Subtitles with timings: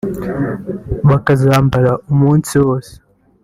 [1.09, 2.93] bakazambara umunsi wose